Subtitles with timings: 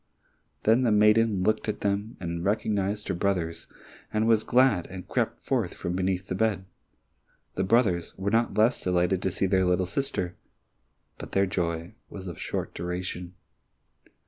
[0.63, 3.67] Then the maiden looked at them and recognized her brothers,
[4.11, 6.65] was glad and crept forth from beneath the bed.
[7.53, 10.35] The brothers were not less delighted to see their little sister,
[11.19, 13.35] but their joy was of short duration.